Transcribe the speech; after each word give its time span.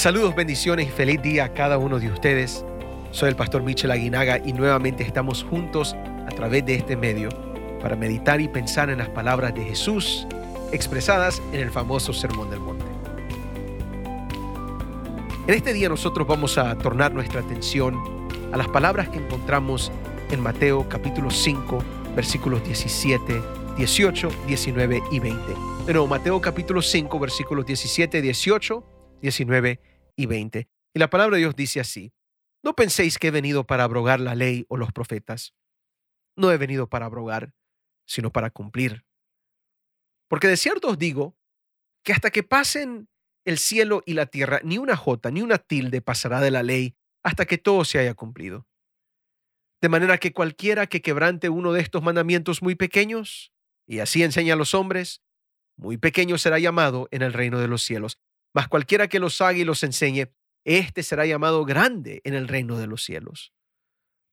Saludos, 0.00 0.34
bendiciones 0.34 0.88
y 0.88 0.90
feliz 0.90 1.20
día 1.20 1.44
a 1.44 1.52
cada 1.52 1.76
uno 1.76 2.00
de 2.00 2.10
ustedes. 2.10 2.64
Soy 3.10 3.28
el 3.28 3.36
pastor 3.36 3.62
Michel 3.62 3.90
Aguinaga 3.90 4.38
y 4.38 4.54
nuevamente 4.54 5.02
estamos 5.02 5.44
juntos 5.44 5.94
a 6.26 6.30
través 6.34 6.64
de 6.64 6.76
este 6.76 6.96
medio 6.96 7.28
para 7.82 7.96
meditar 7.96 8.40
y 8.40 8.48
pensar 8.48 8.88
en 8.88 8.96
las 8.96 9.10
palabras 9.10 9.54
de 9.54 9.62
Jesús 9.62 10.26
expresadas 10.72 11.42
en 11.52 11.60
el 11.60 11.70
famoso 11.70 12.14
Sermón 12.14 12.48
del 12.48 12.60
Monte. 12.60 12.86
En 15.46 15.54
este 15.54 15.74
día 15.74 15.90
nosotros 15.90 16.26
vamos 16.26 16.56
a 16.56 16.78
tornar 16.78 17.12
nuestra 17.12 17.42
atención 17.42 17.94
a 18.52 18.56
las 18.56 18.68
palabras 18.68 19.10
que 19.10 19.18
encontramos 19.18 19.92
en 20.30 20.40
Mateo 20.40 20.88
capítulo 20.88 21.30
5, 21.30 21.84
versículos 22.16 22.64
17, 22.64 23.42
18, 23.76 24.28
19 24.46 25.02
y 25.12 25.20
20. 25.20 25.42
De 25.84 25.92
nuevo, 25.92 26.06
Mateo 26.06 26.40
capítulo 26.40 26.80
5, 26.80 27.18
versículos 27.18 27.66
17, 27.66 28.22
18, 28.22 28.84
19 29.20 29.80
y 29.84 29.89
20. 30.26 30.68
Y 30.94 30.98
la 30.98 31.10
palabra 31.10 31.36
de 31.36 31.42
Dios 31.42 31.56
dice 31.56 31.80
así, 31.80 32.12
no 32.62 32.74
penséis 32.74 33.18
que 33.18 33.28
he 33.28 33.30
venido 33.30 33.66
para 33.66 33.84
abrogar 33.84 34.20
la 34.20 34.34
ley 34.34 34.66
o 34.68 34.76
los 34.76 34.92
profetas. 34.92 35.54
No 36.36 36.52
he 36.52 36.58
venido 36.58 36.88
para 36.88 37.06
abrogar, 37.06 37.54
sino 38.06 38.30
para 38.30 38.50
cumplir. 38.50 39.04
Porque 40.28 40.48
de 40.48 40.56
cierto 40.56 40.88
os 40.88 40.98
digo 40.98 41.36
que 42.04 42.12
hasta 42.12 42.30
que 42.30 42.42
pasen 42.42 43.08
el 43.44 43.58
cielo 43.58 44.02
y 44.06 44.14
la 44.14 44.26
tierra, 44.26 44.60
ni 44.62 44.78
una 44.78 44.96
jota, 44.96 45.30
ni 45.30 45.42
una 45.42 45.58
tilde 45.58 46.02
pasará 46.02 46.40
de 46.40 46.50
la 46.50 46.62
ley 46.62 46.96
hasta 47.22 47.46
que 47.46 47.58
todo 47.58 47.84
se 47.84 47.98
haya 47.98 48.14
cumplido. 48.14 48.66
De 49.80 49.88
manera 49.88 50.18
que 50.18 50.32
cualquiera 50.32 50.86
que 50.86 51.00
quebrante 51.00 51.48
uno 51.48 51.72
de 51.72 51.80
estos 51.80 52.02
mandamientos 52.02 52.62
muy 52.62 52.74
pequeños, 52.74 53.52
y 53.86 54.00
así 54.00 54.22
enseña 54.22 54.54
a 54.54 54.56
los 54.56 54.74
hombres, 54.74 55.22
muy 55.76 55.96
pequeño 55.96 56.36
será 56.36 56.58
llamado 56.58 57.08
en 57.10 57.22
el 57.22 57.32
reino 57.32 57.58
de 57.58 57.68
los 57.68 57.82
cielos. 57.82 58.18
Mas 58.54 58.68
cualquiera 58.68 59.08
que 59.08 59.20
los 59.20 59.40
haga 59.40 59.58
y 59.58 59.64
los 59.64 59.82
enseñe, 59.82 60.32
éste 60.64 61.02
será 61.02 61.26
llamado 61.26 61.64
grande 61.64 62.20
en 62.24 62.34
el 62.34 62.48
reino 62.48 62.78
de 62.78 62.86
los 62.86 63.04
cielos. 63.04 63.52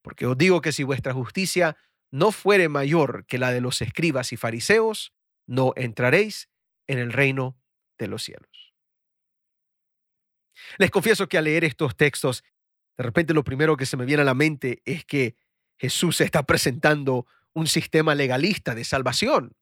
Porque 0.01 0.25
os 0.25 0.37
digo 0.37 0.61
que 0.61 0.71
si 0.71 0.83
vuestra 0.83 1.13
justicia 1.13 1.77
no 2.11 2.31
fuere 2.31 2.69
mayor 2.69 3.25
que 3.25 3.37
la 3.37 3.51
de 3.51 3.61
los 3.61 3.81
escribas 3.81 4.31
y 4.33 4.37
fariseos, 4.37 5.13
no 5.45 5.73
entraréis 5.75 6.49
en 6.87 6.99
el 6.99 7.11
reino 7.11 7.59
de 7.97 8.07
los 8.07 8.23
cielos. 8.23 8.73
Les 10.77 10.91
confieso 10.91 11.27
que 11.27 11.37
al 11.37 11.45
leer 11.45 11.63
estos 11.63 11.95
textos, 11.95 12.43
de 12.97 13.03
repente 13.03 13.33
lo 13.33 13.43
primero 13.43 13.77
que 13.77 13.85
se 13.85 13.97
me 13.97 14.05
viene 14.05 14.21
a 14.21 14.25
la 14.25 14.33
mente 14.33 14.81
es 14.85 15.05
que 15.05 15.35
Jesús 15.77 16.21
está 16.21 16.43
presentando 16.43 17.27
un 17.53 17.67
sistema 17.67 18.15
legalista 18.15 18.75
de 18.75 18.83
salvación. 18.83 19.55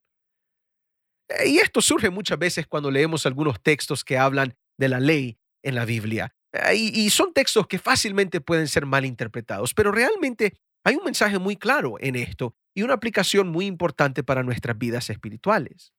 Eh, 1.29 1.49
y 1.49 1.57
esto 1.57 1.81
surge 1.81 2.09
muchas 2.09 2.37
veces 2.37 2.67
cuando 2.67 2.91
leemos 2.91 3.25
algunos 3.25 3.61
textos 3.61 4.03
que 4.03 4.17
hablan 4.17 4.55
de 4.77 4.89
la 4.89 4.99
ley 4.99 5.37
en 5.63 5.75
la 5.75 5.85
Biblia. 5.85 6.35
Eh, 6.53 6.75
y, 6.75 7.09
son 7.09 7.33
textos 7.33 7.67
que 7.67 7.79
fácilmente 7.79 8.41
pueden 8.41 8.67
ser 8.67 8.85
mal 8.85 9.05
interpretados, 9.05 9.73
pero 9.73 9.91
realmente 9.91 10.53
hay 10.83 10.95
un 10.95 11.03
mensaje 11.03 11.39
muy 11.39 11.57
claro 11.57 11.95
en 11.99 12.15
esto 12.15 12.55
y 12.73 12.83
una 12.83 12.93
aplicación 12.93 13.49
muy 13.49 13.65
importante 13.65 14.23
para 14.23 14.43
nuestras 14.43 14.77
vidas 14.77 15.09
espirituales. 15.09 15.93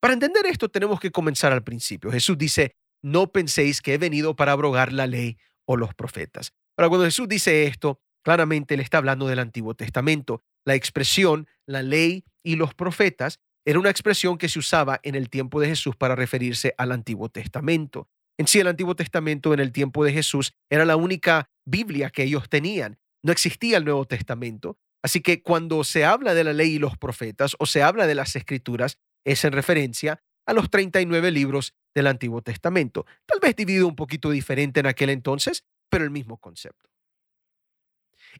Para 0.00 0.14
entender 0.14 0.44
esto 0.46 0.68
tenemos 0.68 1.00
que 1.00 1.10
comenzar 1.10 1.52
al 1.52 1.64
principio. 1.64 2.10
Jesús 2.10 2.36
dice, 2.36 2.76
no 3.02 3.32
penséis 3.32 3.80
que 3.80 3.94
he 3.94 3.98
venido 3.98 4.36
para 4.36 4.52
abrogar 4.52 4.92
la 4.92 5.06
ley 5.06 5.38
o 5.64 5.76
los 5.76 5.94
profetas. 5.94 6.52
Ahora, 6.76 6.88
cuando 6.88 7.06
Jesús 7.06 7.28
dice 7.28 7.66
esto, 7.66 8.00
claramente 8.22 8.76
le 8.76 8.82
está 8.82 8.98
hablando 8.98 9.26
del 9.26 9.38
Antiguo 9.38 9.74
Testamento. 9.74 10.42
La 10.66 10.74
expresión, 10.74 11.46
la 11.66 11.82
ley 11.82 12.24
y 12.42 12.56
los 12.56 12.74
profetas 12.74 13.40
era 13.64 13.78
una 13.78 13.90
expresión 13.90 14.36
que 14.36 14.48
se 14.48 14.58
usaba 14.58 15.00
en 15.02 15.14
el 15.14 15.30
tiempo 15.30 15.60
de 15.60 15.68
Jesús 15.68 15.96
para 15.96 16.14
referirse 16.14 16.74
al 16.76 16.92
Antiguo 16.92 17.28
Testamento. 17.28 18.08
En 18.38 18.46
sí, 18.46 18.58
el 18.60 18.66
Antiguo 18.66 18.94
Testamento 18.96 19.54
en 19.54 19.60
el 19.60 19.72
tiempo 19.72 20.04
de 20.04 20.12
Jesús 20.12 20.54
era 20.68 20.84
la 20.84 20.96
única 20.96 21.50
Biblia 21.64 22.10
que 22.10 22.24
ellos 22.24 22.48
tenían. 22.48 22.98
No 23.22 23.32
existía 23.32 23.78
el 23.78 23.84
Nuevo 23.84 24.04
Testamento. 24.04 24.76
Así 25.02 25.20
que 25.20 25.42
cuando 25.42 25.84
se 25.84 26.04
habla 26.04 26.34
de 26.34 26.44
la 26.44 26.52
ley 26.52 26.74
y 26.74 26.78
los 26.78 26.98
profetas 26.98 27.56
o 27.58 27.66
se 27.66 27.82
habla 27.82 28.06
de 28.06 28.14
las 28.14 28.36
escrituras, 28.36 28.98
es 29.24 29.44
en 29.44 29.52
referencia 29.52 30.22
a 30.46 30.52
los 30.52 30.68
39 30.70 31.30
libros 31.30 31.74
del 31.94 32.06
Antiguo 32.06 32.42
Testamento. 32.42 33.06
Tal 33.26 33.38
vez 33.40 33.56
dividido 33.56 33.86
un 33.86 33.96
poquito 33.96 34.30
diferente 34.30 34.80
en 34.80 34.86
aquel 34.86 35.10
entonces, 35.10 35.64
pero 35.88 36.04
el 36.04 36.10
mismo 36.10 36.38
concepto. 36.38 36.90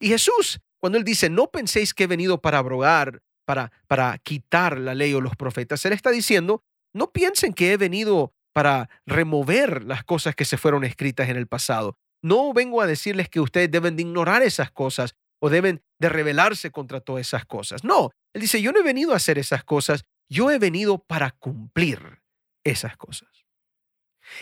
Y 0.00 0.08
Jesús, 0.08 0.60
cuando 0.78 0.98
él 0.98 1.04
dice, 1.04 1.30
no 1.30 1.50
penséis 1.50 1.94
que 1.94 2.04
he 2.04 2.08
venido 2.08 2.40
para 2.40 2.58
abrogar 2.58 3.22
para, 3.44 3.72
para 3.86 4.18
quitar 4.18 4.78
la 4.78 4.94
ley 4.94 5.14
o 5.14 5.20
los 5.20 5.36
profetas. 5.36 5.84
Él 5.84 5.92
está 5.92 6.10
diciendo, 6.10 6.62
no 6.92 7.12
piensen 7.12 7.52
que 7.52 7.72
he 7.72 7.76
venido 7.76 8.32
para 8.52 8.88
remover 9.06 9.84
las 9.84 10.04
cosas 10.04 10.34
que 10.34 10.44
se 10.44 10.56
fueron 10.56 10.84
escritas 10.84 11.28
en 11.28 11.36
el 11.36 11.46
pasado. 11.46 11.98
No 12.22 12.52
vengo 12.52 12.80
a 12.80 12.86
decirles 12.86 13.28
que 13.28 13.40
ustedes 13.40 13.70
deben 13.70 13.96
de 13.96 14.02
ignorar 14.02 14.42
esas 14.42 14.70
cosas 14.70 15.14
o 15.40 15.50
deben 15.50 15.82
de 15.98 16.08
rebelarse 16.08 16.70
contra 16.70 17.00
todas 17.00 17.26
esas 17.26 17.44
cosas. 17.44 17.84
No, 17.84 18.10
él 18.32 18.40
dice, 18.40 18.62
yo 18.62 18.72
no 18.72 18.80
he 18.80 18.84
venido 18.84 19.12
a 19.12 19.16
hacer 19.16 19.38
esas 19.38 19.64
cosas, 19.64 20.04
yo 20.30 20.50
he 20.50 20.58
venido 20.58 20.98
para 20.98 21.32
cumplir 21.32 22.22
esas 22.64 22.96
cosas. 22.96 23.28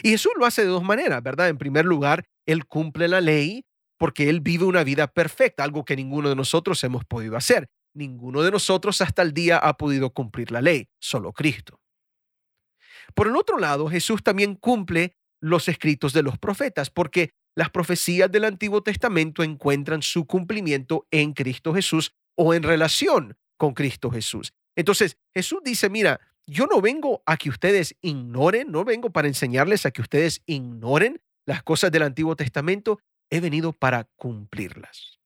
Y 0.02 0.10
Jesús 0.10 0.32
lo 0.36 0.46
hace 0.46 0.62
de 0.62 0.68
dos 0.68 0.84
maneras, 0.84 1.22
¿verdad? 1.22 1.48
En 1.48 1.58
primer 1.58 1.84
lugar, 1.84 2.24
él 2.46 2.66
cumple 2.66 3.08
la 3.08 3.20
ley 3.20 3.64
porque 3.98 4.28
él 4.28 4.40
vive 4.40 4.64
una 4.64 4.84
vida 4.84 5.06
perfecta, 5.06 5.64
algo 5.64 5.84
que 5.84 5.96
ninguno 5.96 6.28
de 6.28 6.36
nosotros 6.36 6.82
hemos 6.84 7.04
podido 7.04 7.36
hacer. 7.36 7.68
Ninguno 7.94 8.42
de 8.42 8.50
nosotros 8.50 9.00
hasta 9.00 9.22
el 9.22 9.32
día 9.32 9.58
ha 9.58 9.76
podido 9.76 10.10
cumplir 10.10 10.50
la 10.50 10.62
ley, 10.62 10.88
solo 10.98 11.32
Cristo. 11.32 11.80
Por 13.14 13.26
el 13.26 13.36
otro 13.36 13.58
lado, 13.58 13.88
Jesús 13.88 14.22
también 14.22 14.54
cumple 14.54 15.16
los 15.40 15.68
escritos 15.68 16.12
de 16.12 16.22
los 16.22 16.38
profetas, 16.38 16.88
porque 16.90 17.30
las 17.54 17.70
profecías 17.70 18.30
del 18.30 18.44
Antiguo 18.44 18.82
Testamento 18.82 19.42
encuentran 19.42 20.02
su 20.02 20.26
cumplimiento 20.26 21.06
en 21.10 21.32
Cristo 21.32 21.74
Jesús 21.74 22.14
o 22.34 22.54
en 22.54 22.62
relación 22.62 23.36
con 23.58 23.74
Cristo 23.74 24.10
Jesús. 24.10 24.54
Entonces, 24.74 25.18
Jesús 25.34 25.60
dice, 25.62 25.90
mira, 25.90 26.20
yo 26.46 26.66
no 26.66 26.80
vengo 26.80 27.22
a 27.26 27.36
que 27.36 27.50
ustedes 27.50 27.94
ignoren, 28.00 28.72
no 28.72 28.84
vengo 28.84 29.10
para 29.10 29.28
enseñarles 29.28 29.84
a 29.84 29.90
que 29.90 30.00
ustedes 30.00 30.42
ignoren 30.46 31.20
las 31.44 31.62
cosas 31.62 31.92
del 31.92 32.02
Antiguo 32.02 32.36
Testamento, 32.36 33.00
he 33.30 33.40
venido 33.40 33.72
para 33.72 34.04
cumplirlas. 34.16 35.21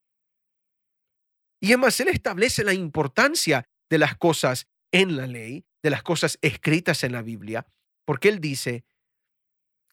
Y 1.61 1.69
además, 1.69 1.99
Él 2.00 2.09
establece 2.09 2.65
la 2.65 2.75
importancia 2.75 3.69
de 3.89 3.99
las 3.99 4.17
cosas 4.17 4.67
en 4.93 5.17
la 5.17 5.27
ley, 5.27 5.65
de 5.83 5.91
las 5.91 6.03
cosas 6.03 6.39
escritas 6.43 7.05
en 7.05 7.12
la 7.12 7.22
Biblia, 7.22 7.67
porque 8.05 8.28
Él 8.28 8.41
dice 8.41 8.84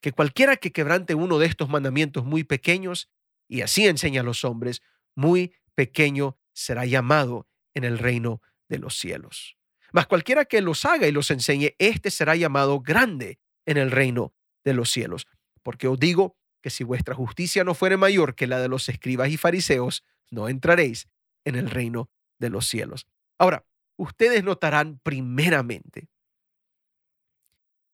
que 0.01 0.11
cualquiera 0.11 0.57
que 0.57 0.71
quebrante 0.71 1.15
uno 1.15 1.39
de 1.39 1.45
estos 1.45 1.69
mandamientos 1.69 2.25
muy 2.25 2.43
pequeños, 2.43 3.09
y 3.47 3.61
así 3.61 3.87
enseña 3.87 4.21
a 4.21 4.23
los 4.23 4.43
hombres, 4.43 4.81
muy 5.15 5.55
pequeño 5.75 6.37
será 6.53 6.85
llamado 6.85 7.47
en 7.73 7.83
el 7.83 7.97
reino 7.97 8.41
de 8.67 8.79
los 8.79 8.97
cielos. 8.97 9.57
Mas 9.91 10.07
cualquiera 10.07 10.45
que 10.45 10.61
los 10.61 10.85
haga 10.85 11.07
y 11.07 11.11
los 11.11 11.31
enseñe, 11.31 11.75
éste 11.77 12.11
será 12.11 12.35
llamado 12.35 12.81
grande 12.81 13.39
en 13.65 13.77
el 13.77 13.91
reino 13.91 14.33
de 14.63 14.73
los 14.73 14.89
cielos. 14.89 15.27
Porque 15.61 15.87
os 15.87 15.99
digo 15.99 16.35
que 16.61 16.69
si 16.69 16.83
vuestra 16.83 17.15
justicia 17.15 17.63
no 17.63 17.75
fuere 17.75 17.95
mayor 17.95 18.35
que 18.35 18.47
la 18.47 18.59
de 18.59 18.69
los 18.69 18.89
escribas 18.89 19.29
y 19.29 19.37
fariseos, 19.37 20.03
no 20.31 20.49
entraréis 20.49 21.07
en 21.45 21.55
el 21.55 21.69
reino 21.69 22.09
de 22.39 22.49
los 22.49 22.67
cielos. 22.67 23.07
Ahora, 23.37 23.65
ustedes 23.97 24.43
notarán 24.43 24.99
primeramente 25.03 26.09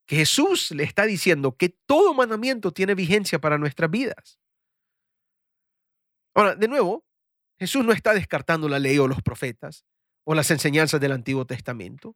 que 0.06 0.18
Jesús 0.18 0.72
le 0.72 0.84
está 0.84 1.06
diciendo 1.06 1.56
que 1.56 1.70
todo 1.70 2.14
mandamiento 2.14 2.72
tiene 2.72 2.96
vigencia 2.96 3.40
para 3.40 3.60
nuestras 3.60 3.92
vidas. 3.92 4.40
Ahora, 6.34 6.56
de 6.56 6.68
nuevo, 6.68 7.06
Jesús 7.60 7.86
no 7.86 7.92
está 7.92 8.14
descartando 8.14 8.68
la 8.70 8.80
ley 8.80 8.98
o 8.98 9.08
los 9.08 9.22
profetas 9.22 9.86
o 10.24 10.34
las 10.34 10.50
enseñanzas 10.50 11.00
del 11.00 11.12
Antiguo 11.12 11.46
Testamento, 11.46 12.16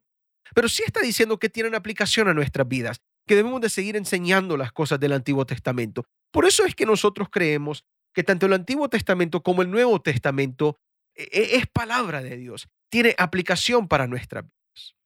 pero 0.54 0.68
sí 0.68 0.82
está 0.84 1.00
diciendo 1.00 1.38
que 1.38 1.48
tienen 1.48 1.74
aplicación 1.74 2.28
a 2.28 2.34
nuestras 2.34 2.66
vidas, 2.66 3.00
que 3.26 3.36
debemos 3.36 3.60
de 3.60 3.70
seguir 3.70 3.96
enseñando 3.96 4.56
las 4.56 4.72
cosas 4.72 4.98
del 5.00 5.12
Antiguo 5.12 5.46
Testamento. 5.46 6.04
Por 6.32 6.46
eso 6.46 6.64
es 6.64 6.74
que 6.74 6.86
nosotros 6.86 7.28
creemos 7.30 7.84
que 8.12 8.24
tanto 8.24 8.46
el 8.46 8.52
Antiguo 8.52 8.88
Testamento 8.88 9.42
como 9.42 9.62
el 9.62 9.70
Nuevo 9.70 10.00
Testamento 10.00 10.78
es 11.14 11.66
palabra 11.66 12.22
de 12.22 12.36
Dios, 12.36 12.68
tiene 12.88 13.14
aplicación 13.18 13.88
para 13.88 14.06
nuestras 14.06 14.44
vidas. 14.44 14.96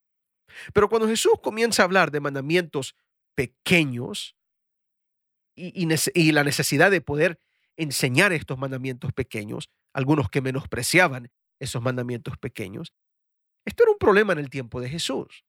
Pero 0.73 0.89
cuando 0.89 1.09
Jesús 1.09 1.35
comienza 1.43 1.83
a 1.83 1.85
hablar 1.85 2.11
de 2.11 2.21
mandamientos 2.21 2.95
pequeños 3.35 4.37
y, 5.55 5.87
y 6.15 6.33
la 6.33 6.45
necesidad 6.45 6.91
de 6.91 7.01
poder 7.01 7.41
enseñar 7.77 8.33
estos 8.33 8.59
mandamientos 8.59 9.13
pequeños, 9.13 9.71
algunos 9.93 10.31
que 10.31 10.41
menospreciaban 10.41 11.31
esos 11.61 11.83
mandamientos 11.83 12.37
pequeños, 12.39 12.93
esto 13.65 13.83
era 13.85 13.93
un 13.93 13.99
problema 13.99 14.33
en 14.33 14.39
el 14.39 14.51
tiempo 14.51 14.81
de 14.81 14.89
Jesús. 14.89 15.45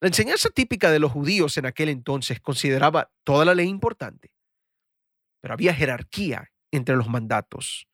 La 0.00 0.08
enseñanza 0.08 0.50
típica 0.50 0.90
de 0.90 0.98
los 0.98 1.12
judíos 1.12 1.56
en 1.56 1.66
aquel 1.66 1.88
entonces 1.88 2.40
consideraba 2.40 3.12
toda 3.24 3.44
la 3.44 3.54
ley 3.54 3.68
importante, 3.68 4.32
pero 5.40 5.54
había 5.54 5.74
jerarquía 5.74 6.52
entre 6.70 6.96
los 6.96 7.08
mandatos. 7.08 7.86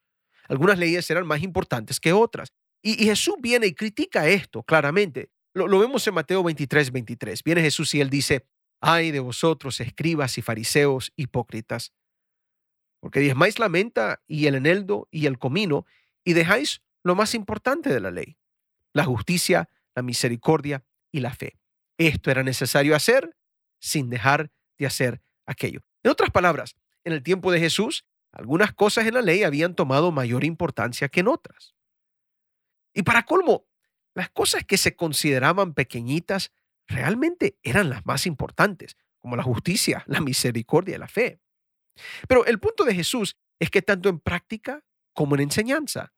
Algunas 0.51 0.81
leyes 0.81 1.09
eran 1.09 1.29
más 1.29 1.43
importantes 1.45 2.01
que 2.01 2.13
otras. 2.13 2.53
Y, 2.83 3.05
Jesús 3.05 3.37
viene 3.39 3.69
y 3.69 3.73
critica 3.73 4.27
esto 4.27 4.65
claramente. 4.65 5.31
Lo, 5.55 5.79
vemos 5.79 6.05
en 6.09 6.15
Mateo 6.15 6.43
23, 6.43 6.91
23. 6.91 7.45
Viene 7.45 7.63
Jesús 7.63 7.95
y 7.95 8.01
él 8.01 8.11
dice, 8.11 8.45
Ay 8.81 9.13
de 9.13 9.21
vosotros, 9.21 9.79
escribas 9.81 10.39
y 10.39 10.43
fariseos 10.43 11.13
hipócritas, 11.15 11.93
porque 12.99 13.21
diezmáis 13.21 13.61
la 13.61 13.69
menta 13.69 14.23
y 14.27 14.47
el 14.47 14.57
eneldo 14.57 15.07
y 15.13 15.27
el 15.27 15.39
comino, 15.39 15.87
y 16.25 16.33
dejáis 16.33 16.83
lo 17.05 17.15
más 17.15 17.37
importante 17.37 17.91
de 17.91 18.01
la 18.01 18.11
ley, 18.11 18.37
la 18.93 19.05
justicia, 19.05 19.69
la 19.95 20.03
misericordia 20.03 20.85
y 21.13 21.21
la 21.21 21.33
fe. 21.33 21.61
Esto 21.97 22.31
era 22.31 22.43
necesario 22.43 22.97
hacer 22.97 23.37
sin 23.79 24.11
dejar 24.11 24.51
de 24.79 24.87
hacer 24.87 25.23
aquello. 25.47 25.81
En 26.03 26.11
otras 26.11 26.31
palabras, 26.31 26.75
en 27.05 27.13
el 27.13 27.23
tiempo 27.23 27.53
de 27.53 27.61
Jesús, 27.61 28.05
algunas 28.33 28.73
cosas 28.73 29.07
en 29.07 29.15
la 29.15 29.23
ley 29.23 29.43
habían 29.43 29.75
tomado 29.75 30.13
mayor 30.13 30.45
importancia 30.45 31.09
que 31.09 31.21
en 31.21 31.29
otras. 31.29 31.75
Y 32.95 33.03
para 33.03 33.25
colmo, 33.25 33.67
las 34.15 34.31
cosas 34.31 34.65
que 34.65 34.77
se 34.77 34.97
consideraban 34.97 35.75
pequeñitas 35.75 36.53
realmente 36.87 37.59
eran 37.63 37.91
las 37.91 38.05
más 38.07 38.27
importantes, 38.27 38.97
como 39.19 39.37
la 39.37 39.43
justicia, 39.43 40.03
la 40.07 40.21
misericordia 40.21 40.97
y 40.97 40.99
la 40.99 41.09
fe. 41.09 41.41
Pero 42.29 42.45
el 42.47 42.59
punto 42.59 42.85
de 42.85 42.95
Jesús 42.95 43.37
es 43.59 43.71
que 43.71 43.83
tanto 43.83 44.09
en 44.09 44.19
práctica 44.19 44.85
como 45.13 45.35
en 45.35 45.43
enseñanza, 45.43 46.13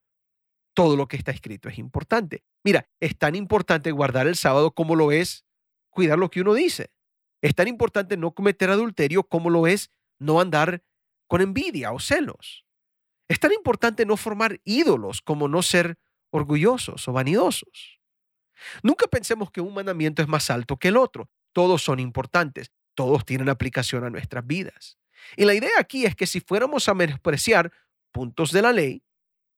todo 0.74 0.96
lo 0.96 1.08
que 1.08 1.16
está 1.16 1.32
escrito 1.32 1.68
es 1.68 1.78
importante. 1.78 2.44
Mira, 2.64 2.88
es 3.00 3.18
tan 3.18 3.34
importante 3.34 3.90
guardar 3.90 4.26
el 4.26 4.36
sábado 4.36 4.72
como 4.72 4.96
lo 4.96 5.12
es 5.12 5.44
cuidar 5.90 6.18
lo 6.18 6.30
que 6.30 6.40
uno 6.40 6.54
dice. 6.54 6.90
Es 7.42 7.54
tan 7.54 7.68
importante 7.68 8.16
no 8.16 8.32
cometer 8.32 8.70
adulterio 8.70 9.24
como 9.24 9.50
lo 9.50 9.66
es 9.66 9.90
no 10.18 10.40
andar 10.40 10.82
con 11.32 11.40
envidia 11.40 11.92
o 11.92 11.98
celos. 11.98 12.66
Es 13.26 13.40
tan 13.40 13.54
importante 13.54 14.04
no 14.04 14.18
formar 14.18 14.60
ídolos 14.64 15.22
como 15.22 15.48
no 15.48 15.62
ser 15.62 15.96
orgullosos 16.30 17.08
o 17.08 17.12
vanidosos. 17.14 18.02
Nunca 18.82 19.06
pensemos 19.06 19.50
que 19.50 19.62
un 19.62 19.72
mandamiento 19.72 20.20
es 20.20 20.28
más 20.28 20.50
alto 20.50 20.76
que 20.76 20.88
el 20.88 20.98
otro. 20.98 21.30
Todos 21.54 21.82
son 21.82 22.00
importantes, 22.00 22.70
todos 22.94 23.24
tienen 23.24 23.48
aplicación 23.48 24.04
a 24.04 24.10
nuestras 24.10 24.46
vidas. 24.46 24.98
Y 25.34 25.46
la 25.46 25.54
idea 25.54 25.70
aquí 25.78 26.04
es 26.04 26.14
que 26.14 26.26
si 26.26 26.40
fuéramos 26.40 26.86
a 26.90 26.92
menospreciar 26.92 27.72
puntos 28.10 28.52
de 28.52 28.60
la 28.60 28.74
ley, 28.74 29.02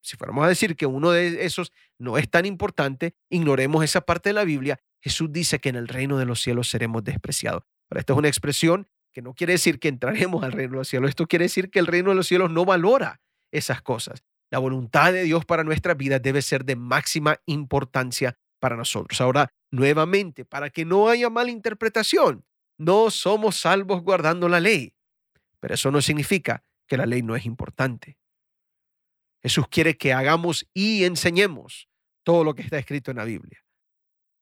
si 0.01 0.17
fuéramos 0.17 0.45
a 0.45 0.49
decir 0.49 0.77
que 0.77 0.87
uno 0.87 1.11
de 1.11 1.45
esos 1.45 1.73
no 1.99 2.19
es 2.19 2.31
tan 2.31 2.47
importante, 2.47 3.17
ignoremos 3.31 3.83
esa 3.83 4.03
parte 4.03 4.29
de 4.29 4.35
la 4.35 4.45
Biblia, 4.45 4.79
Jesús 5.01 5.33
dice 5.33 5.59
que 5.59 5.71
en 5.71 5.77
el 5.77 5.89
reino 5.89 6.19
de 6.19 6.25
los 6.25 6.41
cielos 6.41 6.71
seremos 6.71 7.03
despreciados. 7.03 7.65
Esta 7.91 8.13
es 8.13 8.19
una 8.21 8.29
expresión 8.29 8.87
que 9.15 9.23
no 9.23 9.33
quiere 9.33 9.55
decir 9.55 9.79
que 9.79 9.89
entraremos 9.89 10.43
al 10.43 10.53
reino 10.53 10.73
de 10.73 10.79
los 10.79 10.89
cielos, 10.89 11.09
esto 11.09 11.27
quiere 11.27 11.45
decir 11.45 11.71
que 11.71 11.79
el 11.79 11.87
reino 11.87 12.11
de 12.11 12.17
los 12.17 12.27
cielos 12.27 12.51
no 12.51 12.65
valora 12.65 13.23
esas 13.53 13.81
cosas. 13.81 14.25
La 14.51 14.59
voluntad 14.59 15.13
de 15.13 15.23
Dios 15.23 15.45
para 15.45 15.65
nuestra 15.65 15.95
vida 15.95 16.19
debe 16.19 16.43
ser 16.43 16.65
de 16.65 16.77
máxima 16.77 17.39
importancia 17.47 18.37
para 18.59 18.77
nosotros. 18.77 19.21
Ahora, 19.21 19.53
nuevamente, 19.71 20.45
para 20.45 20.69
que 20.69 20.85
no 20.85 21.09
haya 21.09 21.31
mala 21.31 21.51
interpretación, 21.51 22.45
no 22.77 23.11
somos 23.11 23.57
salvos 23.57 24.03
guardando 24.03 24.49
la 24.49 24.61
ley, 24.61 24.95
pero 25.61 25.75
eso 25.75 25.91
no 25.91 26.03
significa 26.03 26.65
que 26.87 26.97
la 26.97 27.07
ley 27.07 27.23
no 27.23 27.37
es 27.37 27.47
importante. 27.47 28.19
Jesús 29.43 29.69
quiere 29.69 29.97
que 29.97 30.13
hagamos 30.13 30.67
y 30.75 31.05
enseñemos 31.05 31.89
todo 32.25 32.43
lo 32.43 32.55
que 32.55 32.63
está 32.63 32.79
escrito 32.79 33.13
en 33.13 33.19
la 33.19 33.25
Biblia. 33.25 33.65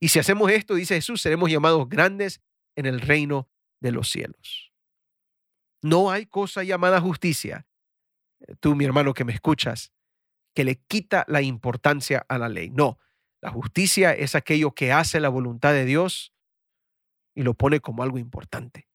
Y 0.00 0.08
si 0.08 0.18
hacemos 0.18 0.50
esto, 0.50 0.74
dice 0.74 0.94
Jesús, 0.94 1.20
seremos 1.20 1.50
llamados 1.50 1.88
grandes 1.88 2.40
en 2.74 2.86
el 2.86 3.00
reino 3.00 3.48
de 3.82 3.92
los 3.92 4.08
cielos. 4.08 4.72
No 5.82 6.10
hay 6.10 6.26
cosa 6.26 6.62
llamada 6.62 7.00
justicia, 7.00 7.66
tú 8.60 8.74
mi 8.74 8.84
hermano 8.84 9.12
que 9.12 9.24
me 9.24 9.32
escuchas, 9.32 9.92
que 10.54 10.64
le 10.64 10.76
quita 10.76 11.24
la 11.28 11.42
importancia 11.42 12.24
a 12.28 12.38
la 12.38 12.48
ley. 12.48 12.70
No, 12.70 12.98
la 13.40 13.50
justicia 13.50 14.12
es 14.12 14.34
aquello 14.34 14.72
que 14.72 14.92
hace 14.92 15.18
la 15.18 15.28
voluntad 15.28 15.72
de 15.72 15.84
Dios 15.84 16.32
y 17.34 17.42
lo 17.42 17.54
pone 17.54 17.80
como 17.80 18.02
algo 18.02 18.18
importante. 18.18 18.88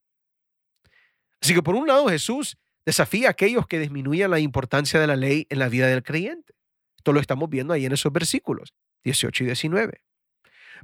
Así 1.41 1.53
que 1.53 1.61
por 1.61 1.75
un 1.75 1.87
lado 1.87 2.07
Jesús 2.07 2.57
desafía 2.85 3.27
a 3.27 3.31
aquellos 3.31 3.67
que 3.67 3.79
disminuyan 3.79 4.31
la 4.31 4.39
importancia 4.39 4.99
de 4.99 5.07
la 5.07 5.17
ley 5.17 5.45
en 5.49 5.59
la 5.59 5.67
vida 5.67 5.87
del 5.87 6.03
creyente. 6.03 6.53
Esto 6.95 7.11
lo 7.11 7.19
estamos 7.19 7.49
viendo 7.49 7.73
ahí 7.73 7.85
en 7.85 7.91
esos 7.91 8.13
versículos 8.13 8.73
18 9.03 9.43
y 9.43 9.47
19. 9.47 10.01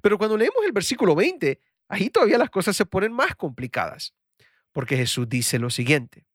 Pero 0.02 0.18
cuando 0.18 0.38
leemos 0.38 0.66
el 0.66 0.74
versículo 0.74 1.16
20, 1.16 1.60
ahí 1.88 2.10
todavía 2.10 2.38
las 2.38 2.50
cosas 2.50 2.76
se 2.76 2.86
ponen 2.86 3.14
más 3.14 3.36
complicadas, 3.36 4.14
porque 4.72 4.98
Jesús 4.98 5.28
dice 5.30 5.60
lo 5.60 5.70
siguiente, 5.70 6.26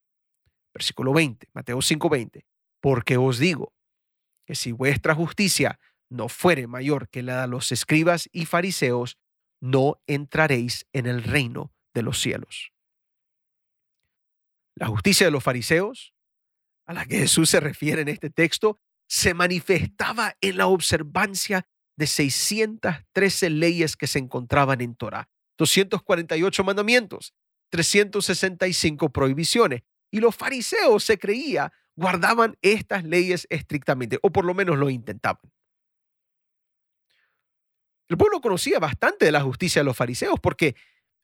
versículo 0.72 1.12
20, 1.12 1.48
Mateo 1.52 1.82
5, 1.82 2.08
20, 2.08 2.46
porque 2.80 3.16
os 3.16 3.38
digo 3.38 3.74
que 4.46 4.54
si 4.54 4.72
vuestra 4.72 5.14
justicia 5.14 5.78
no 6.08 6.28
fuere 6.28 6.66
mayor 6.66 7.08
que 7.08 7.22
la 7.22 7.42
de 7.42 7.48
los 7.48 7.70
escribas 7.72 8.28
y 8.32 8.46
fariseos, 8.46 9.18
no 9.60 10.00
entraréis 10.06 10.86
en 10.92 11.06
el 11.06 11.22
reino 11.22 11.72
de 11.94 12.02
los 12.02 12.20
cielos. 12.20 12.72
La 14.76 14.86
justicia 14.86 15.26
de 15.26 15.32
los 15.32 15.42
fariseos, 15.42 16.14
a 16.86 16.94
la 16.94 17.04
que 17.04 17.18
Jesús 17.18 17.50
se 17.50 17.60
refiere 17.60 18.02
en 18.02 18.08
este 18.08 18.30
texto, 18.30 18.78
se 19.08 19.34
manifestaba 19.34 20.36
en 20.40 20.56
la 20.56 20.68
observancia 20.68 21.66
de 21.96 22.06
613 22.06 23.50
leyes 23.50 23.96
que 23.96 24.06
se 24.06 24.20
encontraban 24.20 24.80
en 24.80 24.94
Torah, 24.94 25.28
248 25.58 26.64
mandamientos, 26.64 27.34
365 27.68 29.10
prohibiciones. 29.10 29.82
Y 30.10 30.20
los 30.20 30.34
fariseos 30.34 31.04
se 31.04 31.18
creía 31.18 31.70
guardaban 31.98 32.56
estas 32.62 33.02
leyes 33.02 33.48
estrictamente, 33.50 34.20
o 34.22 34.30
por 34.30 34.44
lo 34.44 34.54
menos 34.54 34.78
lo 34.78 34.88
intentaban. 34.88 35.50
El 38.08 38.16
pueblo 38.16 38.40
conocía 38.40 38.78
bastante 38.78 39.24
de 39.24 39.32
la 39.32 39.42
justicia 39.42 39.80
de 39.80 39.84
los 39.84 39.96
fariseos 39.96 40.38
porque 40.40 40.76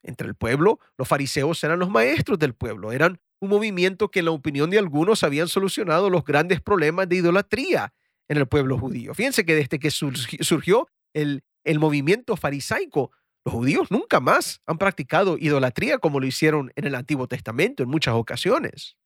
entre 0.03 0.27
el 0.27 0.35
pueblo 0.35 0.79
los 0.97 1.07
fariseos 1.07 1.63
eran 1.63 1.79
los 1.79 1.89
maestros 1.89 2.37
del 2.37 2.53
pueblo, 2.53 2.91
eran 2.91 3.21
un 3.39 3.49
movimiento 3.49 4.11
que 4.11 4.19
en 4.19 4.25
la 4.25 4.31
opinión 4.31 4.69
de 4.69 4.77
algunos 4.77 5.23
habían 5.23 5.47
solucionado 5.47 6.09
los 6.09 6.25
grandes 6.25 6.59
problemas 6.61 7.07
de 7.07 7.15
idolatría 7.15 7.93
en 8.27 8.37
el 8.37 8.47
pueblo 8.47 8.77
judío. 8.77 9.13
Fíjense 9.13 9.45
que 9.45 9.55
desde 9.55 9.79
que 9.79 9.91
surgió 9.91 10.89
el, 11.13 11.43
el 11.63 11.79
movimiento 11.79 12.35
farisaico, 12.35 13.11
los 13.45 13.53
judíos 13.53 13.91
nunca 13.91 14.19
más 14.19 14.61
han 14.65 14.79
practicado 14.79 15.37
idolatría 15.37 15.99
como 15.99 16.19
lo 16.19 16.25
hicieron 16.25 16.73
en 16.75 16.85
el 16.85 16.95
Antiguo 16.95 17.27
Testamento 17.27 17.83
en 17.83 17.89
muchas 17.89 18.15
ocasiones. 18.15 18.97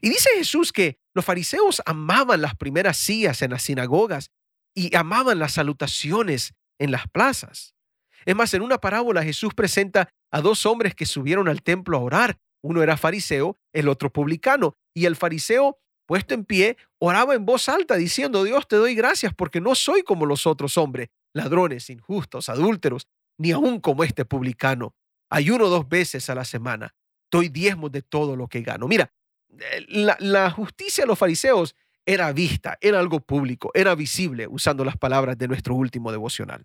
Y 0.00 0.10
dice 0.10 0.30
Jesús 0.36 0.72
que 0.72 0.98
los 1.12 1.24
fariseos 1.24 1.82
amaban 1.86 2.40
las 2.40 2.54
primeras 2.54 2.96
sillas 2.96 3.42
en 3.42 3.50
las 3.50 3.62
sinagogas 3.62 4.30
y 4.74 4.94
amaban 4.96 5.38
las 5.38 5.54
salutaciones 5.54 6.54
en 6.78 6.92
las 6.92 7.08
plazas. 7.08 7.74
Es 8.26 8.34
más, 8.34 8.54
en 8.54 8.62
una 8.62 8.78
parábola 8.78 9.22
Jesús 9.22 9.54
presenta 9.54 10.08
a 10.30 10.40
dos 10.40 10.64
hombres 10.66 10.94
que 10.94 11.06
subieron 11.06 11.48
al 11.48 11.62
templo 11.62 11.96
a 11.96 12.00
orar. 12.00 12.38
Uno 12.62 12.82
era 12.82 12.96
fariseo, 12.96 13.56
el 13.72 13.88
otro 13.88 14.10
publicano. 14.10 14.74
Y 14.94 15.06
el 15.06 15.16
fariseo, 15.16 15.78
puesto 16.06 16.34
en 16.34 16.44
pie, 16.44 16.76
oraba 16.98 17.34
en 17.34 17.44
voz 17.44 17.68
alta 17.68 17.96
diciendo, 17.96 18.44
Dios 18.44 18.66
te 18.66 18.76
doy 18.76 18.94
gracias 18.94 19.34
porque 19.34 19.60
no 19.60 19.74
soy 19.74 20.02
como 20.02 20.26
los 20.26 20.46
otros 20.46 20.78
hombres, 20.78 21.08
ladrones, 21.34 21.90
injustos, 21.90 22.48
adúlteros, 22.48 23.06
ni 23.36 23.50
aún 23.52 23.80
como 23.80 24.04
este 24.04 24.24
publicano. 24.24 24.94
Ayuno 25.28 25.68
dos 25.68 25.88
veces 25.88 26.30
a 26.30 26.34
la 26.34 26.44
semana. 26.44 26.94
Doy 27.30 27.48
diezmos 27.48 27.92
de 27.92 28.02
todo 28.02 28.36
lo 28.36 28.48
que 28.48 28.62
gano. 28.62 28.88
Mira, 28.88 29.12
eh, 29.50 29.84
la, 29.88 30.16
la 30.20 30.50
justicia 30.50 31.04
de 31.04 31.08
los 31.08 31.18
fariseos 31.18 31.74
era 32.06 32.32
vista, 32.32 32.78
era 32.80 33.00
algo 33.00 33.20
público, 33.20 33.70
era 33.74 33.94
visible, 33.94 34.46
usando 34.46 34.84
las 34.84 34.96
palabras 34.96 35.36
de 35.36 35.48
nuestro 35.48 35.74
último 35.74 36.12
devocional. 36.12 36.64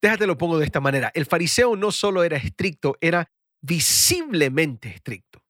Déjate 0.00 0.26
lo 0.26 0.38
pongo 0.38 0.58
de 0.58 0.64
esta 0.64 0.80
manera. 0.80 1.10
El 1.14 1.26
fariseo 1.26 1.76
no 1.76 1.92
solo 1.92 2.24
era 2.24 2.36
estricto, 2.36 2.96
era 3.00 3.30
visiblemente 3.60 4.88
estricto. 4.88 5.42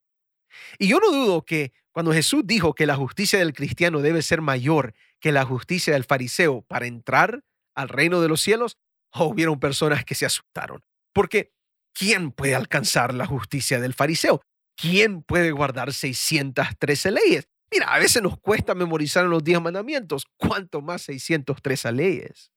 Y 0.79 0.89
yo 0.89 0.99
no 0.99 1.11
dudo 1.11 1.43
que 1.45 1.73
cuando 1.93 2.12
Jesús 2.12 2.43
dijo 2.45 2.75
que 2.75 2.87
la 2.87 2.97
justicia 2.97 3.39
del 3.39 3.53
cristiano 3.53 4.00
debe 4.00 4.23
ser 4.23 4.41
mayor 4.41 4.95
que 5.21 5.33
la 5.33 5.45
justicia 5.45 5.93
del 5.93 6.05
fariseo 6.05 6.62
para 6.62 6.87
entrar 6.87 7.45
al 7.75 7.89
reino 7.89 8.21
de 8.21 8.29
los 8.29 8.41
cielos, 8.41 8.79
hubieron 9.15 9.61
personas 9.61 10.05
que 10.05 10.15
se 10.15 10.27
asustaron. 10.27 10.83
Porque 11.12 11.53
¿quién 11.93 12.33
puede 12.33 12.55
alcanzar 12.55 13.15
la 13.15 13.27
justicia 13.27 13.81
del 13.81 13.95
fariseo? 13.95 14.43
¿Quién 14.77 15.23
puede 15.23 15.53
guardar 15.53 15.93
613 15.93 17.11
leyes? 17.11 17.49
Mira, 17.71 17.93
a 17.93 17.99
veces 17.99 18.23
nos 18.23 18.39
cuesta 18.39 18.75
memorizar 18.75 19.25
los 19.27 19.45
10 19.45 19.61
mandamientos, 19.61 20.25
cuánto 20.37 20.81
más 20.81 21.03
603 21.03 21.85
leyes. 21.93 22.53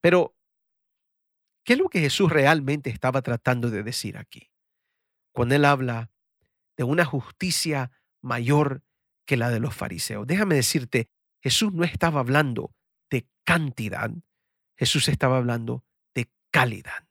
Pero, 0.00 0.36
¿qué 1.64 1.74
es 1.74 1.78
lo 1.78 1.88
que 1.88 2.00
Jesús 2.00 2.30
realmente 2.30 2.90
estaba 2.90 3.22
tratando 3.22 3.70
de 3.70 3.82
decir 3.82 4.18
aquí? 4.18 4.50
Cuando 5.32 5.54
él 5.54 5.64
habla 5.64 6.10
de 6.76 6.84
una 6.84 7.04
justicia 7.04 7.90
mayor 8.20 8.82
que 9.26 9.36
la 9.36 9.50
de 9.50 9.60
los 9.60 9.74
fariseos. 9.74 10.26
Déjame 10.26 10.54
decirte, 10.54 11.08
Jesús 11.42 11.72
no 11.72 11.84
estaba 11.84 12.20
hablando 12.20 12.74
de 13.10 13.28
cantidad, 13.44 14.10
Jesús 14.76 15.08
estaba 15.08 15.36
hablando 15.36 15.84
de 16.14 16.30
calidad. 16.50 17.08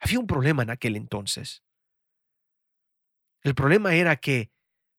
Había 0.00 0.18
un 0.18 0.26
problema 0.26 0.62
en 0.62 0.70
aquel 0.70 0.96
entonces. 0.96 1.62
El 3.42 3.54
problema 3.54 3.94
era 3.94 4.16
que 4.16 4.50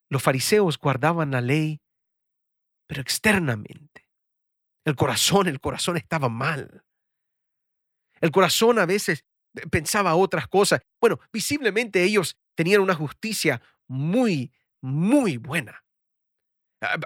los 0.10 0.22
fariseos 0.22 0.78
guardaban 0.78 1.32
la 1.32 1.42
ley, 1.42 1.82
pero 2.88 3.02
externamente. 3.02 4.08
El 4.84 4.96
corazón, 4.96 5.48
el 5.48 5.60
corazón 5.60 5.98
estaba 5.98 6.28
mal. 6.28 6.84
El 8.20 8.32
corazón 8.32 8.80
a 8.80 8.86
veces 8.86 9.26
pensaba 9.70 10.16
otras 10.16 10.48
cosas. 10.48 10.82
Bueno, 11.00 11.20
visiblemente 11.32 12.04
ellos 12.04 12.38
tenían 12.56 12.82
una 12.82 12.96
justicia 12.96 13.62
muy, 13.88 14.52
muy 14.82 15.38
buena. 15.38 15.84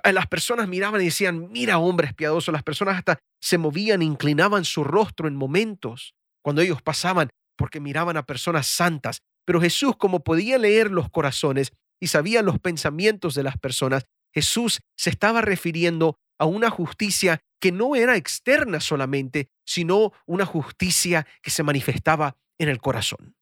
Las 0.03 0.27
personas 0.27 0.69
miraban 0.69 1.01
y 1.01 1.05
decían, 1.05 1.51
mira 1.51 1.79
hombres 1.79 2.13
piadosos, 2.13 2.53
las 2.53 2.63
personas 2.63 2.97
hasta 2.97 3.19
se 3.41 3.57
movían, 3.57 4.01
inclinaban 4.01 4.63
su 4.63 4.83
rostro 4.83 5.27
en 5.27 5.35
momentos 5.35 6.15
cuando 6.41 6.61
ellos 6.61 6.81
pasaban 6.81 7.29
porque 7.57 7.79
miraban 7.79 8.15
a 8.17 8.25
personas 8.25 8.67
santas. 8.67 9.19
Pero 9.45 9.59
Jesús, 9.59 9.95
como 9.97 10.23
podía 10.23 10.57
leer 10.57 10.91
los 10.91 11.09
corazones 11.09 11.73
y 11.99 12.07
sabía 12.07 12.41
los 12.41 12.59
pensamientos 12.59 13.35
de 13.35 13.43
las 13.43 13.57
personas, 13.57 14.05
Jesús 14.33 14.81
se 14.97 15.09
estaba 15.09 15.41
refiriendo 15.41 16.17
a 16.37 16.45
una 16.45 16.69
justicia 16.69 17.41
que 17.59 17.71
no 17.71 17.95
era 17.95 18.15
externa 18.15 18.79
solamente, 18.79 19.49
sino 19.65 20.11
una 20.25 20.45
justicia 20.45 21.25
que 21.41 21.51
se 21.51 21.63
manifestaba 21.63 22.37
en 22.59 22.69
el 22.69 22.79
corazón. 22.79 23.35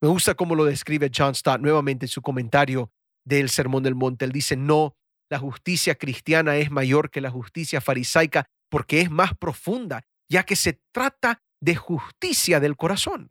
Me 0.00 0.08
gusta 0.08 0.34
cómo 0.34 0.54
lo 0.54 0.64
describe 0.64 1.10
John 1.14 1.34
Stott 1.34 1.60
nuevamente 1.60 2.06
en 2.06 2.10
su 2.10 2.22
comentario 2.22 2.90
del 3.24 3.48
Sermón 3.48 3.82
del 3.82 3.94
Monte. 3.94 4.24
Él 4.24 4.32
dice, 4.32 4.56
no, 4.56 4.94
la 5.30 5.38
justicia 5.38 5.94
cristiana 5.94 6.56
es 6.56 6.70
mayor 6.70 7.10
que 7.10 7.20
la 7.20 7.30
justicia 7.30 7.80
farisaica 7.80 8.46
porque 8.68 9.00
es 9.00 9.10
más 9.10 9.36
profunda, 9.36 10.02
ya 10.28 10.44
que 10.44 10.56
se 10.56 10.80
trata 10.92 11.42
de 11.60 11.76
justicia 11.76 12.58
del 12.60 12.76
corazón. 12.76 13.30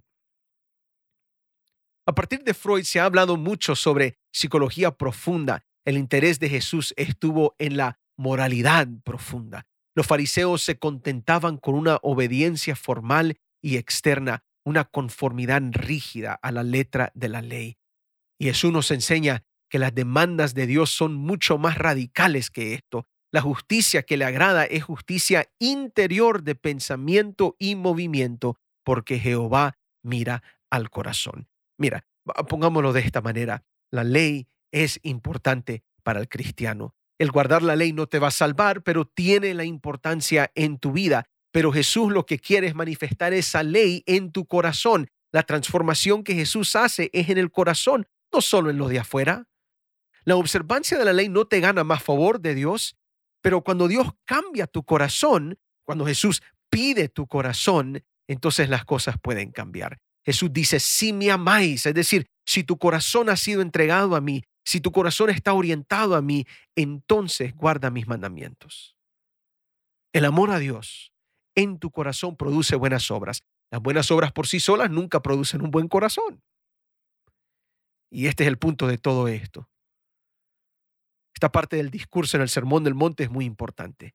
A 2.07 2.15
partir 2.15 2.43
de 2.43 2.53
Freud 2.53 2.83
se 2.83 3.00
ha 3.00 3.05
hablado 3.05 3.38
mucho 3.38 3.75
sobre 3.75 4.17
psicología 4.33 4.91
profunda. 4.91 5.63
El 5.86 5.98
interés 5.98 6.39
de 6.39 6.50
Jesús 6.50 6.93
estuvo 6.98 7.55
en 7.60 7.77
la 7.77 8.00
moralidad 8.17 8.88
profunda. 9.03 9.65
Los 9.95 10.07
fariseos 10.07 10.62
se 10.62 10.79
contentaban 10.79 11.57
con 11.57 11.75
una 11.75 12.00
obediencia 12.01 12.75
formal 12.75 13.38
y 13.62 13.77
externa, 13.77 14.43
una 14.65 14.86
conformidad 14.86 15.62
rígida 15.71 16.33
a 16.33 16.51
la 16.51 16.63
letra 16.63 17.12
de 17.13 17.29
la 17.29 17.41
ley. 17.41 17.77
Y 18.39 18.45
Jesús 18.45 18.71
nos 18.71 18.89
enseña 18.91 19.43
que 19.71 19.79
las 19.79 19.95
demandas 19.95 20.53
de 20.53 20.67
Dios 20.67 20.91
son 20.91 21.15
mucho 21.15 21.57
más 21.57 21.77
radicales 21.77 22.51
que 22.51 22.73
esto. 22.73 23.07
La 23.31 23.39
justicia 23.39 24.03
que 24.03 24.17
le 24.17 24.25
agrada 24.25 24.65
es 24.65 24.83
justicia 24.83 25.49
interior 25.59 26.43
de 26.43 26.55
pensamiento 26.55 27.55
y 27.57 27.75
movimiento, 27.75 28.57
porque 28.83 29.17
Jehová 29.17 29.77
mira 30.03 30.43
al 30.69 30.89
corazón. 30.89 31.47
Mira, 31.77 32.05
pongámoslo 32.49 32.91
de 32.91 32.99
esta 32.99 33.21
manera, 33.21 33.63
la 33.91 34.03
ley 34.03 34.49
es 34.73 34.99
importante 35.03 35.83
para 36.03 36.19
el 36.19 36.27
cristiano. 36.27 36.93
El 37.17 37.31
guardar 37.31 37.63
la 37.63 37.77
ley 37.77 37.93
no 37.93 38.07
te 38.07 38.19
va 38.19 38.27
a 38.27 38.31
salvar, 38.31 38.83
pero 38.83 39.05
tiene 39.05 39.53
la 39.53 39.63
importancia 39.63 40.51
en 40.53 40.79
tu 40.79 40.91
vida. 40.91 41.29
Pero 41.53 41.71
Jesús 41.71 42.11
lo 42.11 42.25
que 42.25 42.39
quiere 42.39 42.67
es 42.67 42.75
manifestar 42.75 43.31
esa 43.31 43.63
ley 43.63 44.03
en 44.05 44.33
tu 44.33 44.45
corazón. 44.47 45.07
La 45.31 45.43
transformación 45.43 46.25
que 46.25 46.35
Jesús 46.35 46.75
hace 46.75 47.09
es 47.13 47.29
en 47.29 47.37
el 47.37 47.51
corazón, 47.51 48.05
no 48.33 48.41
solo 48.41 48.69
en 48.69 48.77
lo 48.77 48.89
de 48.89 48.99
afuera. 48.99 49.47
La 50.23 50.35
observancia 50.35 50.97
de 50.97 51.05
la 51.05 51.13
ley 51.13 51.29
no 51.29 51.45
te 51.45 51.59
gana 51.59 51.83
más 51.83 52.03
favor 52.03 52.39
de 52.39 52.55
Dios, 52.55 52.95
pero 53.41 53.63
cuando 53.63 53.87
Dios 53.87 54.07
cambia 54.25 54.67
tu 54.67 54.83
corazón, 54.83 55.57
cuando 55.83 56.05
Jesús 56.05 56.41
pide 56.69 57.09
tu 57.09 57.27
corazón, 57.27 58.03
entonces 58.27 58.69
las 58.69 58.85
cosas 58.85 59.15
pueden 59.21 59.51
cambiar. 59.51 59.99
Jesús 60.23 60.53
dice, 60.53 60.79
si 60.79 61.13
me 61.13 61.31
amáis, 61.31 61.85
es 61.85 61.93
decir, 61.93 62.27
si 62.45 62.63
tu 62.63 62.77
corazón 62.77 63.29
ha 63.29 63.35
sido 63.35 63.61
entregado 63.61 64.15
a 64.15 64.21
mí, 64.21 64.43
si 64.63 64.79
tu 64.79 64.91
corazón 64.91 65.31
está 65.31 65.53
orientado 65.53 66.15
a 66.15 66.21
mí, 66.21 66.45
entonces 66.75 67.55
guarda 67.55 67.89
mis 67.89 68.07
mandamientos. 68.07 68.95
El 70.13 70.25
amor 70.25 70.51
a 70.51 70.59
Dios 70.59 71.11
en 71.55 71.79
tu 71.79 71.89
corazón 71.89 72.37
produce 72.37 72.75
buenas 72.75 73.09
obras. 73.09 73.41
Las 73.71 73.81
buenas 73.81 74.11
obras 74.11 74.31
por 74.31 74.47
sí 74.47 74.59
solas 74.59 74.91
nunca 74.91 75.21
producen 75.21 75.61
un 75.61 75.71
buen 75.71 75.87
corazón. 75.87 76.43
Y 78.11 78.27
este 78.27 78.43
es 78.43 78.49
el 78.49 78.57
punto 78.57 78.87
de 78.87 78.97
todo 78.97 79.27
esto. 79.27 79.70
Esta 81.41 81.51
parte 81.51 81.77
del 81.77 81.89
discurso 81.89 82.38
en 82.38 82.43
el 82.43 82.50
Sermón 82.50 82.83
del 82.83 82.93
Monte 82.93 83.24
es 83.24 83.31
muy 83.31 83.45
importante. 83.45 84.13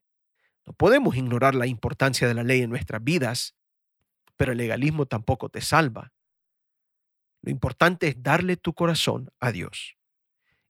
No 0.64 0.72
podemos 0.74 1.16
ignorar 1.16 1.56
la 1.56 1.66
importancia 1.66 2.28
de 2.28 2.34
la 2.34 2.44
ley 2.44 2.60
en 2.62 2.70
nuestras 2.70 3.02
vidas, 3.02 3.56
pero 4.36 4.52
el 4.52 4.58
legalismo 4.58 5.06
tampoco 5.06 5.48
te 5.48 5.60
salva. 5.60 6.12
Lo 7.42 7.50
importante 7.50 8.06
es 8.06 8.22
darle 8.22 8.56
tu 8.56 8.74
corazón 8.74 9.28
a 9.40 9.50
Dios 9.50 9.96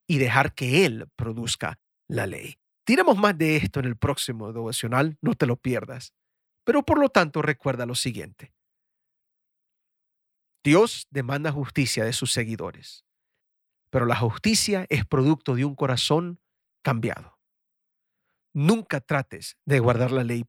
y 0.06 0.16
dejar 0.16 0.54
que 0.54 0.86
Él 0.86 1.06
produzca 1.14 1.78
la 2.08 2.26
ley. 2.26 2.56
Tiremos 2.84 3.18
más 3.18 3.36
de 3.36 3.56
esto 3.56 3.80
en 3.80 3.84
el 3.84 3.98
próximo 3.98 4.50
devocional, 4.50 5.18
no 5.20 5.34
te 5.34 5.44
lo 5.44 5.56
pierdas. 5.56 6.14
Pero 6.64 6.86
por 6.86 6.98
lo 6.98 7.10
tanto 7.10 7.42
recuerda 7.42 7.84
lo 7.84 7.94
siguiente. 7.94 8.54
Dios 10.64 11.06
demanda 11.10 11.52
justicia 11.52 12.06
de 12.06 12.14
sus 12.14 12.32
seguidores, 12.32 13.04
pero 13.90 14.06
la 14.06 14.16
justicia 14.16 14.86
es 14.88 15.04
producto 15.04 15.54
de 15.54 15.66
un 15.66 15.74
corazón 15.74 16.40
cambiado. 16.86 17.36
Nunca 18.54 19.00
trates 19.00 19.56
de 19.64 19.80
guardar 19.80 20.12
la 20.12 20.22
ley 20.22 20.44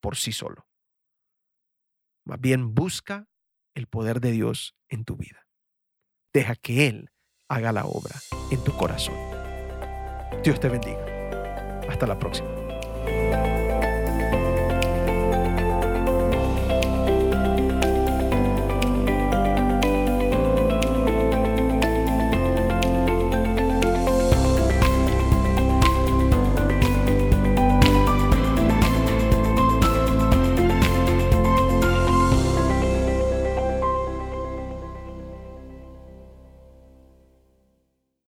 por 0.00 0.14
sí 0.16 0.30
solo. 0.30 0.68
Más 2.24 2.40
bien 2.40 2.76
busca 2.76 3.28
el 3.74 3.88
poder 3.88 4.20
de 4.20 4.30
Dios 4.30 4.76
en 4.88 5.04
tu 5.04 5.16
vida. 5.16 5.48
Deja 6.32 6.54
que 6.54 6.86
Él 6.86 7.10
haga 7.48 7.72
la 7.72 7.86
obra 7.86 8.14
en 8.52 8.62
tu 8.62 8.72
corazón. 8.76 9.16
Dios 10.44 10.60
te 10.60 10.68
bendiga. 10.68 11.04
Hasta 11.88 12.06
la 12.06 12.16
próxima. 12.16 12.59